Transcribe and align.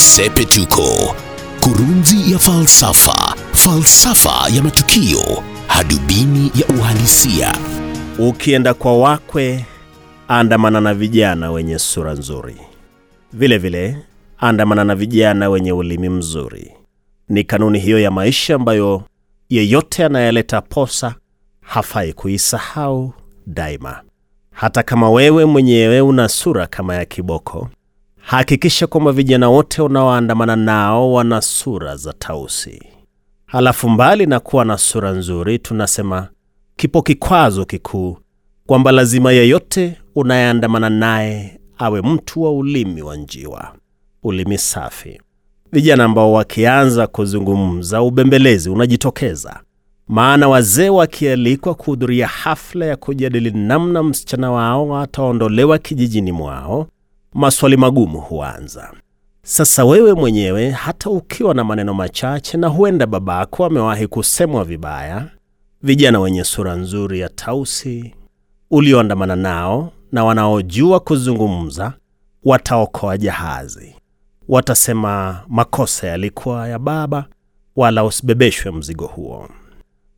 Sepetuko, 0.00 1.14
kurunzi 1.60 2.32
ya 2.32 2.38
falsafa, 2.38 3.34
falsafa 3.52 4.48
ya 4.56 4.62
matukio, 4.62 5.42
hadubini 5.66 6.52
ya 6.54 6.66
uhalisia. 6.78 7.54
Ukienda 8.18 8.74
kwa 8.74 8.98
wakwe, 8.98 9.64
andamana 10.28 10.80
na 10.80 10.94
vijana 10.94 11.50
wenye 11.50 11.78
sura 11.78 12.12
nzuri. 12.12 12.56
Vile 13.32 13.58
vile, 13.58 13.96
andamana 14.38 14.84
na 14.84 14.94
vijana 14.94 15.48
wenye 15.50 15.72
ulimi 15.72 16.08
mzuri. 16.08 16.72
Ni 17.28 17.44
kanuni 17.44 17.78
hiyo 17.78 17.98
ya 18.00 18.10
maisha 18.10 18.54
ambayo 18.54 19.02
yeyote 19.48 20.04
anayeleta 20.04 20.60
posa 20.60 21.14
hafai 21.60 22.12
kuisahau 22.12 23.12
daima. 23.46 24.00
Hata 24.52 24.82
kama 24.82 25.10
wewe 25.10 25.44
mwenyewe 25.44 26.00
una 26.00 26.28
sura 26.28 26.66
kama 26.66 26.94
ya 26.94 27.04
kiboko, 27.04 27.68
hakikisha 28.30 28.86
kwamba 28.86 29.12
vijana 29.12 29.48
wote 29.48 29.82
unaoandamana 29.82 30.56
nao 30.56 31.12
wana 31.12 31.40
sura 31.40 31.96
za 31.96 32.12
tausi. 32.12 32.82
Halafu 33.46 33.88
mbali 33.88 34.26
na 34.26 34.40
kuwa 34.40 34.64
na 34.64 34.78
sura 34.78 35.10
nzuri, 35.12 35.58
tunasema 35.58 36.28
kipo 36.76 37.02
kikwazo 37.02 37.64
kikuu 37.64 38.18
kwamba 38.66 38.92
lazima 38.92 39.32
yeyote 39.32 39.96
unayeandamana 40.14 40.90
naye 40.90 41.60
awe 41.78 42.02
mtu 42.02 42.42
wa 42.42 42.52
ulimi 42.52 43.02
wa 43.02 43.16
njiwa, 43.16 43.74
ulimi 44.22 44.58
safi. 44.58 45.20
Vijana 45.72 46.04
ambao 46.04 46.32
wakianza 46.32 47.06
kuzungumza 47.06 48.02
ubembelezi 48.02 48.70
unajitokeza, 48.70 49.60
maana 50.08 50.48
wazee 50.48 50.88
wakialikwa 50.88 51.74
kuhudhuria 51.74 52.26
hafla 52.26 52.86
ya 52.86 52.96
kujadili 52.96 53.50
namna 53.50 54.02
msichana 54.02 54.50
wao 54.50 54.98
ataondolewa 55.00 55.78
kijijini 55.78 56.32
mwao, 56.32 56.86
maswali 57.34 57.76
magumu 57.76 58.20
huanza. 58.20 58.92
Sasa 59.42 59.84
wewe 59.84 60.14
mwenyewe, 60.14 60.70
hata 60.70 61.10
ukiwa 61.10 61.54
na 61.54 61.64
maneno 61.64 61.94
machache 61.94 62.58
na 62.58 62.68
huenda 62.68 63.06
babako 63.06 63.64
amewahi 63.64 64.06
kusemwa 64.06 64.64
vibaya, 64.64 65.26
vijana 65.82 66.20
wenye 66.20 66.44
sura 66.44 66.74
nzuri 66.74 67.20
ya 67.20 67.28
tausi 67.28 68.14
ulioandamana 68.70 69.36
nao 69.36 69.92
na 70.12 70.24
wanaojua 70.24 71.00
kuzungumza 71.00 71.92
wataokoa 72.44 73.18
jahazi. 73.18 73.94
Watasema 74.48 75.40
makosa 75.48 76.06
yalikuwa 76.06 76.68
ya 76.68 76.78
baba, 76.78 77.24
wala 77.76 78.04
usibebeshwe 78.04 78.72
mzigo 78.72 79.06
huo. 79.06 79.48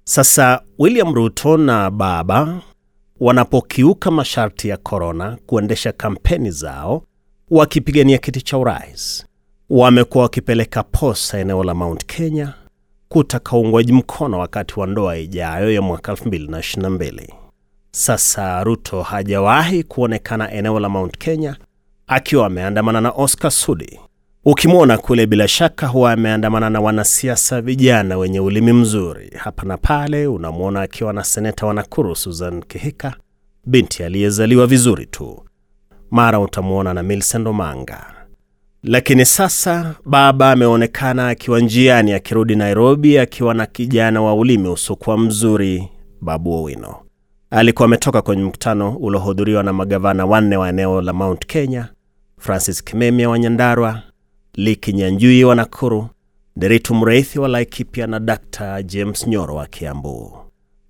Sasa 0.05 0.63
William 0.79 1.15
Ruto 1.15 1.57
na 1.57 1.91
baba 1.91 2.61
wanapokiuka 3.23 4.11
masharti 4.11 4.69
ya 4.69 4.77
korona 4.77 5.39
kuendesha 5.47 5.93
kampeni 5.93 6.51
zao 6.51 7.03
wakipigania 7.51 8.19
kiti 8.19 8.43
cha 8.43 8.59
urais, 8.59 9.27
wamekuwa 9.71 10.25
wakipeleka 10.25 10.83
posa 10.83 11.39
eneo 11.39 11.65
la 11.65 11.75
Mount 11.75 12.07
Kenya 12.07 12.55
kutaka 13.09 13.57
uungwaji 13.57 13.93
mkono 13.93 14.39
wakati 14.39 14.81
wa 14.81 14.87
ndoa 14.87 15.17
ijayo 15.19 15.73
ya 15.73 15.83
mwaka 15.83 16.13
2022. 16.13 17.29
Sasa 17.91 18.65
Ruto 18.65 19.03
hajawahi 19.03 19.83
kuonekana 19.83 20.53
eneo 20.53 20.81
la 20.81 20.89
Mount 20.89 21.19
Kenya 21.19 21.57
akiwa 22.07 22.47
ameandamana 22.47 23.01
na 23.01 23.11
Oscar 23.11 23.51
Sudi. 23.51 24.01
Ukimwona 24.45 24.99
kule, 24.99 25.27
bila 25.27 25.49
shaka 25.49 25.87
huwa 25.87 26.13
ameandamana 26.13 26.71
na 26.71 26.81
wanasiasa 26.81 27.61
vijana 27.61 28.19
wenye 28.19 28.41
ulimi 28.41 28.73
mzuri. 28.73 29.31
Hapa 29.39 29.63
na 29.67 29.77
pale 29.79 30.27
unamwona 30.27 30.81
akiwa 30.83 31.13
na 31.13 31.25
seneta 31.25 31.67
wa 31.67 31.75
Nakuru 31.75 32.17
Susan 32.17 32.63
Kihika, 32.63 33.15
binti 33.67 34.05
aliyezaliwa 34.05 34.67
vizuri 34.67 35.07
tu. 35.07 35.45
Mara 36.11 36.41
utamwona 36.41 36.95
na 36.95 37.03
Millicent 37.03 37.47
Omanga. 37.47 38.07
Lakini 38.83 39.25
sasa 39.25 39.95
baba 40.05 40.51
ameonekana 40.53 41.29
akiwa 41.29 41.61
njiani 41.61 42.13
akirudi 42.13 42.57
Nairobi 42.57 43.19
akiwa 43.19 43.55
na 43.55 43.67
kijana 43.67 44.23
wa 44.23 44.35
ulimi 44.35 44.69
usiokuwa 44.69 45.19
mzuri, 45.19 45.89
Babu 46.21 46.53
Owino. 46.55 46.95
Alikuwa 47.51 47.85
ametoka 47.87 48.23
kwenye 48.23 48.43
mkutano 48.45 48.97
uliohudhuriwa 48.97 49.63
na 49.63 49.73
magavana 49.73 50.27
wanne 50.27 50.57
wa 50.57 50.69
eneo 50.69 51.01
la 51.03 51.13
Mount 51.13 51.47
Kenya, 51.47 51.89
Francis 52.39 52.85
Kimemia 52.85 53.29
wa 53.29 53.39
Nyandarua, 53.39 54.03
Liki 54.57 54.93
Nyanjui 54.93 55.45
wa 55.45 55.55
Nakuru, 55.55 56.07
Nderitu 56.57 56.95
Mreithi 56.95 57.39
wa 57.39 57.49
Laikipia 57.49 58.07
na 58.07 58.21
Dr. 58.21 58.83
James 58.83 59.27
Nyoro 59.27 59.55
wa 59.55 59.67
Kiambu. 59.67 60.37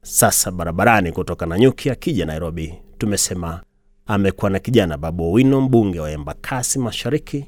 Sasa 0.03 0.51
barabarani 0.51 1.13
kutoka 1.13 1.47
Nanyuki 1.47 1.91
akija 1.91 2.27
Nairobi, 2.27 2.75
tumesema 2.99 3.61
amekuwa 4.07 4.51
na 4.51 4.59
kijana 4.59 4.99
Babu 4.99 5.25
Owino, 5.33 5.61
mbunge 5.61 6.01
wa 6.01 6.11
Embakasi 6.11 6.79
Mashariki, 6.79 7.45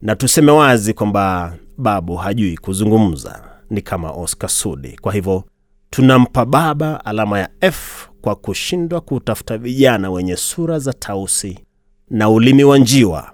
na 0.00 0.16
tuseme 0.16 0.52
wazi 0.52 0.94
kwamba 0.94 1.54
Babu 1.78 2.16
hajui 2.16 2.56
kuzungumza, 2.56 3.44
ni 3.70 3.82
kama 3.82 4.10
Oscar 4.10 4.50
Sudi. 4.50 4.96
Kwa 5.00 5.12
hivyo 5.12 5.44
tunampa 5.90 6.44
baba 6.44 7.04
alama 7.04 7.38
ya 7.38 7.48
F 7.60 8.08
kwa 8.20 8.34
kushindwa 8.36 9.00
kutafuta 9.00 9.58
vijana 9.58 10.10
wenye 10.10 10.36
sura 10.36 10.78
za 10.78 10.92
tausi 10.92 11.58
na 12.10 12.30
ulimi 12.30 12.64
wa 12.64 12.78
njiwa 12.78 13.33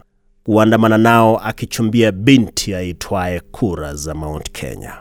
kuandamana 0.55 0.99
nao 0.99 1.38
akichumbia 1.38 2.12
binti 2.12 2.75
aitwaye 2.75 3.41
kura 3.41 3.94
za 3.94 4.15
Mount 4.15 4.50
Kenya. 4.53 4.94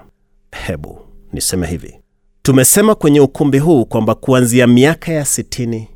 Hebu 0.52 1.00
niseme 1.34 1.68
hivi, 1.68 2.00
tumesema 2.42 2.96
kwenye 2.96 3.20
ukumbi 3.20 3.60
huu 3.60 3.86
kwamba 3.86 4.16
kuanzia 4.16 4.68
miaka 4.68 5.12
ya 5.12 5.26
sitini 5.26 5.88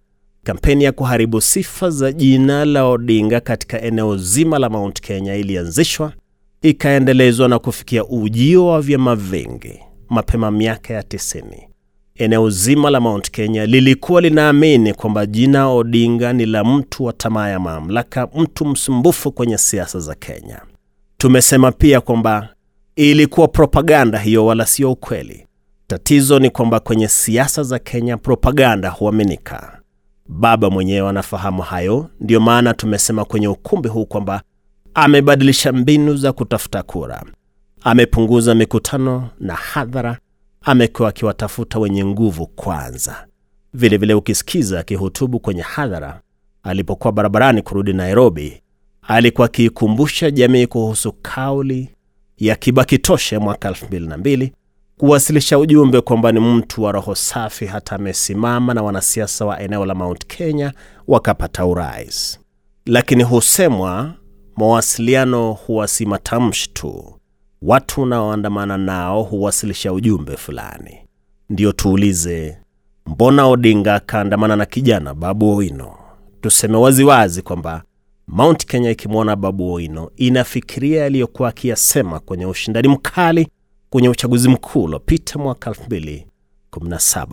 kampeni 0.43 0.83
ya 0.83 0.91
kuharibu 0.91 1.41
sifa 1.41 1.89
za 1.89 2.11
jina 2.11 2.65
la 2.65 2.85
Odinga 2.85 3.39
katika 3.39 3.81
eneo 3.81 4.17
zima 4.17 4.59
la 4.59 4.69
Mount 4.69 5.01
Kenya 5.01 5.35
ilianzishwa 5.35 6.13
ikaendelezwa 6.61 7.47
na 7.49 7.59
kufikia 7.59 8.05
ujio 8.05 8.65
wa 8.67 8.81
vyama 8.81 9.15
vingi 9.15 9.79
mapema 10.09 10.51
miaka 10.51 10.93
ya 10.93 11.03
tisini. 11.03 11.67
Eneo 12.15 12.49
zima 12.49 12.89
la 12.89 12.99
Mount 12.99 13.31
Kenya 13.31 13.65
lilikuwa 13.65 14.21
linaamini 14.21 14.93
kwamba 14.93 15.25
jina 15.25 15.67
Odinga 15.69 16.33
ni 16.33 16.45
la 16.45 16.63
mtu 16.63 17.03
wa 17.03 17.13
tamaa 17.13 17.49
ya 17.49 17.59
mamlaka, 17.59 18.27
mtu 18.35 18.65
msumbufu 18.65 19.31
kwenye 19.31 19.57
siasa 19.57 19.99
za 19.99 20.15
Kenya. 20.15 20.61
Tumesema 21.17 21.71
pia 21.71 22.01
kwamba 22.01 22.49
ilikuwa 22.95 23.47
propaganda 23.47 24.19
hiyo, 24.19 24.45
wala 24.45 24.65
sio 24.65 24.91
ukweli. 24.91 25.47
Tatizo 25.87 26.39
ni 26.39 26.49
kwamba 26.49 26.79
kwenye 26.79 27.07
siasa 27.07 27.63
za 27.63 27.79
Kenya 27.79 28.17
propaganda 28.17 28.89
huaminika. 28.89 29.79
Baba 30.27 30.69
mwenyewe 30.69 31.09
anafahamu 31.09 31.61
hayo, 31.61 32.09
ndiyo 32.19 32.39
maana 32.39 32.73
tumesema 32.73 33.25
kwenye 33.25 33.47
ukumbi 33.47 33.89
huu 33.89 34.05
kwamba 34.05 34.41
amebadilisha 34.93 35.71
mbinu 35.71 36.15
za 36.17 36.33
kutafuta 36.33 36.83
kura, 36.83 37.23
amepunguza 37.81 38.55
mikutano 38.55 39.29
na 39.39 39.53
hadhara 39.55 40.17
amekuwa 40.63 41.09
akiwatafuta 41.09 41.79
wenye 41.79 42.05
nguvu 42.05 42.47
kwanza. 42.47 43.27
Vilevile 43.73 43.97
vile 43.97 44.13
ukisikiza 44.13 44.79
akihutubu 44.79 45.39
kwenye 45.39 45.61
hadhara 45.61 46.21
alipokuwa 46.63 47.13
barabarani 47.13 47.61
kurudi 47.61 47.93
Nairobi, 47.93 48.61
alikuwa 49.01 49.45
akiikumbusha 49.45 50.31
jamii 50.31 50.67
kuhusu 50.67 51.11
kauli 51.21 51.89
ya 52.37 52.55
Kibaki 52.55 52.97
Toshe 52.97 53.37
mwaka 53.37 53.69
2002 53.71 54.51
kuwasilisha 54.97 55.59
ujumbe 55.59 56.01
kwamba 56.01 56.31
ni 56.31 56.39
mtu 56.39 56.83
wa 56.83 56.91
roho 56.91 57.15
safi, 57.15 57.65
hata 57.65 57.95
amesimama 57.95 58.73
na 58.73 58.83
wanasiasa 58.83 59.45
wa 59.45 59.59
eneo 59.61 59.85
la 59.85 59.95
Mount 59.95 60.25
Kenya 60.27 60.73
wakapata 61.07 61.65
urais. 61.65 62.39
Lakini 62.85 63.23
husemwa 63.23 64.13
mawasiliano 64.57 65.51
huwa 65.53 65.87
si 65.87 66.05
matamshi 66.05 66.69
tu 66.69 67.12
watu 67.65 68.01
unaoandamana 68.01 68.77
nao 68.77 69.23
huwasilisha 69.23 69.93
ujumbe 69.93 70.37
fulani. 70.37 70.97
Ndiyo 71.49 71.71
tuulize, 71.71 72.57
mbona 73.05 73.45
Odinga 73.45 73.95
akaandamana 73.95 74.55
na 74.55 74.65
kijana 74.65 75.13
Babu 75.13 75.49
Owino? 75.49 75.95
Tuseme 76.41 76.77
waziwazi 76.77 77.41
kwamba 77.41 77.83
Mount 78.27 78.65
Kenya 78.65 78.91
ikimwona 78.91 79.35
Babu 79.35 79.71
Owino 79.73 80.11
inafikiria 80.15 81.01
yaliyokuwa 81.01 81.49
akiyasema 81.49 82.19
kwenye 82.19 82.45
ushindani 82.45 82.87
mkali 82.87 83.47
kwenye 83.89 84.09
uchaguzi 84.09 84.49
mkuu 84.49 84.83
uliopita 84.83 85.39
mwaka 85.39 85.71
2017. 85.71 87.27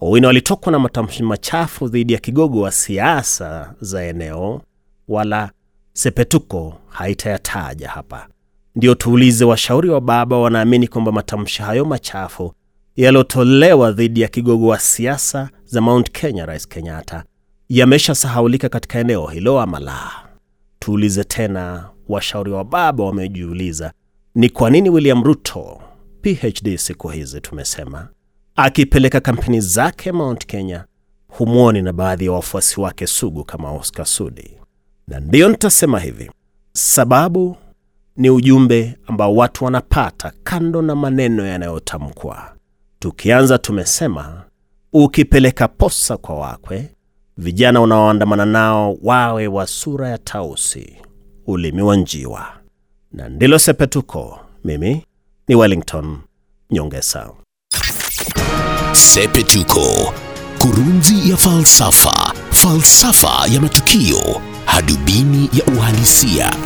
Owino 0.00 0.28
alitokwa 0.28 0.72
na 0.72 0.78
matamshi 0.78 1.22
machafu 1.22 1.88
dhidi 1.88 2.12
ya 2.12 2.18
kigogo 2.18 2.60
wa 2.60 2.70
siasa 2.70 3.74
za 3.80 4.04
eneo, 4.04 4.62
wala 5.08 5.50
Sepetuko 5.92 6.74
haitayataja 6.88 7.88
hapa. 7.88 8.28
Ndiyo 8.76 8.94
tuulize, 8.94 9.44
washauri 9.44 9.88
wa 9.90 10.00
baba 10.00 10.38
wanaamini 10.38 10.88
kwamba 10.88 11.12
matamshi 11.12 11.62
hayo 11.62 11.84
machafu 11.84 12.52
yaliyotolewa 12.96 13.92
dhidi 13.92 14.20
ya 14.20 14.28
kigogo 14.28 14.66
wa 14.66 14.78
siasa 14.78 15.50
za 15.64 15.80
Mount 15.80 16.10
Kenya, 16.10 16.46
Rais 16.46 16.68
Kenyatta, 16.68 17.24
yameshasahaulika 17.68 18.68
katika 18.68 18.98
eneo 18.98 19.26
hilo 19.26 19.60
ama 19.60 19.78
la? 19.80 20.10
Tuulize 20.78 21.24
tena, 21.24 21.88
washauri 22.08 22.50
wa 22.50 22.64
baba 22.64 23.04
wamejiuliza 23.04 23.92
ni 24.34 24.48
kwa 24.48 24.70
nini 24.70 24.90
William 24.90 25.24
Ruto, 25.24 25.80
PhD 26.22 26.76
siku 26.76 27.08
hizi 27.08 27.40
tumesema, 27.40 28.08
akipeleka 28.56 29.20
kampeni 29.20 29.60
zake 29.60 30.12
Mount 30.12 30.46
Kenya 30.46 30.84
humwoni 31.28 31.82
na 31.82 31.92
baadhi 31.92 32.24
ya 32.24 32.32
wafuasi 32.32 32.80
wake 32.80 33.06
sugu 33.06 33.44
kama 33.44 33.72
Oscar 33.72 34.06
Sudi. 34.06 34.50
Na 35.08 35.20
ndiyo 35.20 35.48
nitasema 35.48 36.00
hivi, 36.00 36.30
sababu 36.72 37.56
ni 38.16 38.30
ujumbe 38.30 38.96
ambao 39.06 39.34
watu 39.36 39.64
wanapata 39.64 40.32
kando 40.42 40.82
na 40.82 40.94
maneno 40.94 41.46
yanayotamkwa. 41.46 42.52
Tukianza 42.98 43.58
tumesema, 43.58 44.42
ukipeleka 44.92 45.68
posa 45.68 46.16
kwa 46.16 46.34
wakwe, 46.38 46.90
vijana 47.36 47.80
unaoandamana 47.80 48.44
nao 48.46 48.98
wawe 49.02 49.46
wa 49.46 49.66
sura 49.66 50.08
ya 50.08 50.18
tausi, 50.18 50.96
ulimi 51.46 51.82
wa 51.82 51.96
njiwa, 51.96 52.46
na 53.12 53.28
ndilo 53.28 53.58
sepetuko. 53.58 54.40
Mimi 54.64 55.06
ni 55.48 55.54
Wellington 55.54 56.18
Nyongesa. 56.70 57.30
Sepetuko, 58.92 60.12
kurunzi 60.58 61.30
ya 61.30 61.36
falsafa, 61.36 62.32
falsafa 62.50 63.46
ya 63.54 63.60
matukio, 63.60 64.40
hadubini 64.64 65.50
ya 65.52 65.64
uhalisia. 65.76 66.56